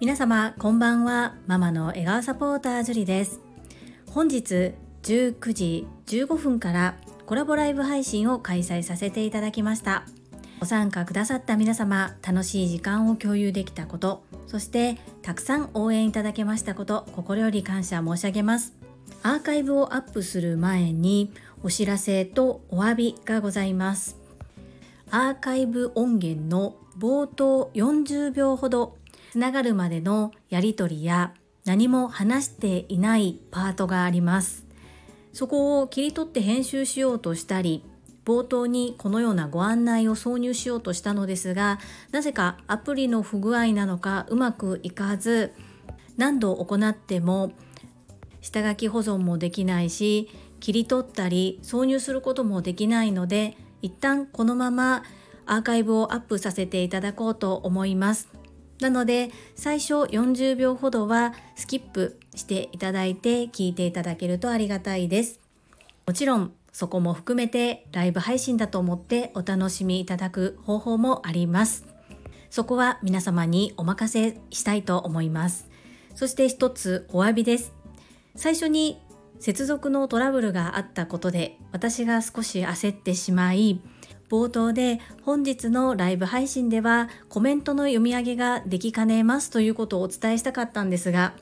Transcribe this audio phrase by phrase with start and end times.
[0.00, 1.34] 皆様こんばんは。
[1.46, 3.40] ママの笑顔サポータージュリです。
[4.10, 4.72] 本日
[5.02, 6.96] 19時15分から
[7.26, 10.04] コラボライブ配信を開催させていただきました。
[10.60, 18.74] ご参加くださった皆様楽しい時間を共有できたことそしてたくさん応援いただけましたこと心より感謝申し上げます。
[19.22, 21.32] アーカイブをアップする前に
[21.62, 24.27] お知らせとお詫びがございます。
[25.10, 28.96] アーカイブ音源の冒頭40秒ほど
[29.32, 31.34] つながるまでのやり取りや
[31.64, 34.68] 何も話していないパートがあります。
[35.32, 37.84] そこを切り取って編集しようとしたり
[38.24, 41.78] 冒頭にこのようなご案内を挿入しようとしたのですが
[42.10, 45.54] なぜかアプリの不具合なのかうまくいかず
[46.16, 47.52] 何度行っても
[48.40, 50.28] 下書き保存もできないし
[50.60, 55.02] 切り取ったり挿入することもできないので一旦このまま
[55.46, 58.28] アーカイブをアップさせていただこうと思います
[58.80, 65.40] なので最初40秒ほどはスキップしていただいて聞いていただけるとありがたいです
[66.06, 71.84] もちろんそこも含めてライブ配信だと思ってお楽しみいただく方法もあります。
[72.50, 75.68] そこは皆様にお任せしたいと思います。
[76.14, 77.72] そして一つお詫びです。
[78.36, 79.02] 最初に
[79.40, 83.80] 接続のトラブルがあったことで私が少し焦ってしまい
[84.28, 91.32] 冒頭で本日のライブ配信ではコメントの読み上げができかねますということをお伝えしたかったんですが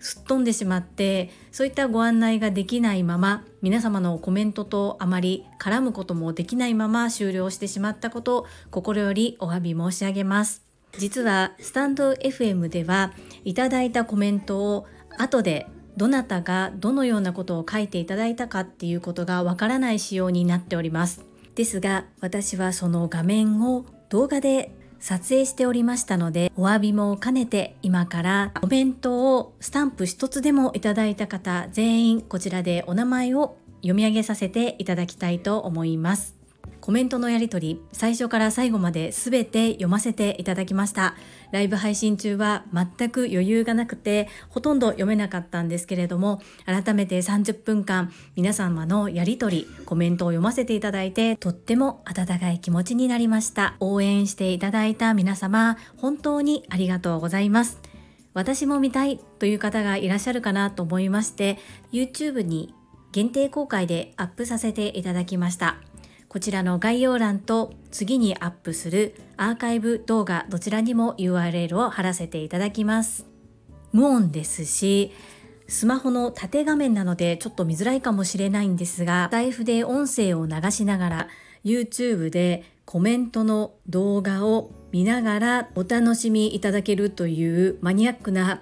[0.00, 10.62] すっ飛んでしまってそういったご案内ができないまま皆様のコメントとあまり絡むこともできないまま終了してしまったこと心よりお詫び申し上げます。
[10.98, 13.12] 実はスタンド FM では
[13.44, 14.86] いただいたコメントを
[15.18, 21.24] 後でどなたがどのようなことを書いていただいたかっていうことがわからない仕様になっております。
[21.54, 36.43] ですが私はその画面を動画で撮影しておりましたのでお詫びも兼ねて今からコメントをスタンプ一つでもいただいた方全員こちらでお名前を読み上げさせていただきたいと思います。
[36.84, 41.14] コメントのやり取り最初から最後まで全て読ませていただきました。
[41.50, 53.76] ライブ配信中は全く余裕がなくてほとんど読めなかったんですけれども改めて30分間皆様のやり取りコメントを読ませていただいてとっても温かい気持ちになりました。
[53.80, 57.80] 応援していただいた皆様本当にありがとうございます。
[58.34, 61.56] 私も見たいという方がいらっしゃるかなと思いまして
[61.92, 62.74] YouTube に
[63.10, 65.78] 限定公開でアップさせていただきました。
[66.34, 73.24] こちらの概要欄と次にアップするアーカイブ動画どちらにも URL を貼らせていただきます。
[73.92, 75.12] 無音ですし、
[75.68, 81.28] スマホの縦画面なのでちょっと見づらいかもしれないんですが、財布で音声を流しながら
[81.64, 88.60] YouTube でコメントの動画を見ながらお楽しみいただけるというマニアックな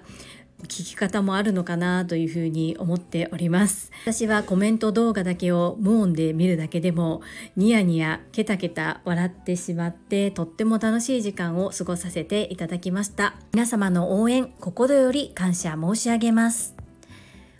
[0.63, 3.91] 聞き方もあるのかなというふうに思っております。
[4.03, 7.21] 私はコメント動画だけを無音で見るだけでも
[7.55, 13.35] ニヤニヤケタケタ笑ってしまってとっても楽しい時間を過ごさせていただきました。
[13.53, 16.75] 皆様の応援心より感謝申し上げます。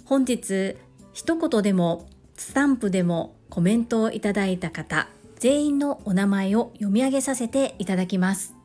[0.05, 0.75] 本日
[1.13, 5.07] 一言でもスタンプでもコメントをいただいた方
[5.39, 8.55] 全員のお名前を読み上げさせていただきます。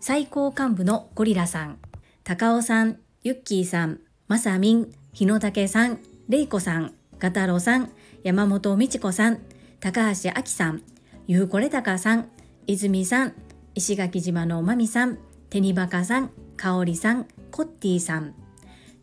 [0.00, 1.78] 最高幹部のゴリラさん
[2.24, 5.98] 高尾さんゆっきーさん、まさみん、日野武さん、
[6.30, 7.90] れいこさん、ガタロさん、
[8.22, 9.40] 山本美智子さん、
[9.78, 10.80] 高橋あきさん、
[11.26, 12.30] ゆうこれたかさん、
[12.66, 13.34] 泉さん、
[13.74, 15.18] 石垣島のまみさん、
[15.50, 18.34] てにばかさん、かおりさん、コッティさん、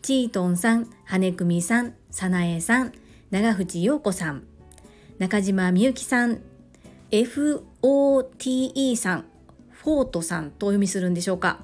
[0.01, 2.93] チートンさん、はねくみさん、さなえさん、
[3.29, 4.47] 長渕陽子さん、
[5.19, 6.39] 中島みゆきさん、
[7.11, 9.25] FOTE さん、
[9.69, 11.59] フォートさんとお読みするんでしょうか。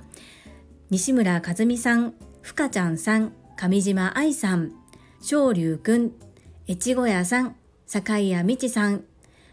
[0.91, 2.13] 西村和美さん、
[2.43, 4.73] ふかちゃんさん、上島愛さん、
[5.21, 6.11] 昇龍くん、
[6.67, 7.55] 越後屋さん、
[7.87, 9.05] 坂井谷道さん、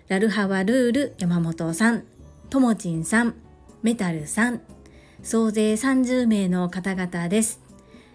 [0.08, 2.02] ラルハワルール山本さん、
[2.50, 3.36] ともちんさん、
[3.82, 4.60] メタルさん、
[5.22, 7.60] 総勢30名の方々です。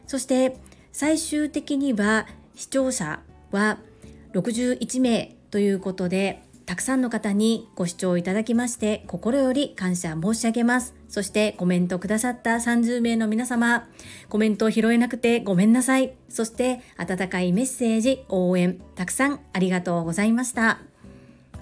[0.08, 0.58] そして
[0.92, 3.22] 最終的には視聴者
[3.52, 3.78] は
[4.34, 10.96] 61名ということでたくさんの方にご視聴いただきまして心より感謝申し上げます。
[11.08, 13.88] そしてコメントくださった30名の皆様、
[14.30, 16.14] コメントを拾えなくてごめんなさい。
[16.28, 20.80] そして温かいメッセージ、応援、たくさんありがとうございました。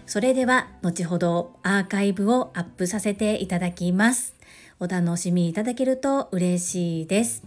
[0.06, 4.36] それでは後ほどアーカイブをアップさせていただきます。
[4.80, 7.44] お楽しみいただけると嬉しいです。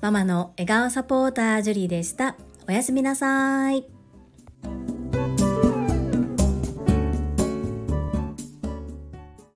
[0.00, 2.36] ママの笑顔サポータージュリーでした。
[2.68, 3.97] おやすみなさい。